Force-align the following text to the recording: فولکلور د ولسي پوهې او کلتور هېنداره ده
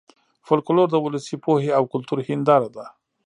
فولکلور 0.45 0.87
د 0.91 0.95
ولسي 1.05 1.35
پوهې 1.45 1.69
او 1.77 1.83
کلتور 1.93 2.19
هېنداره 2.29 2.69
ده 2.75 2.85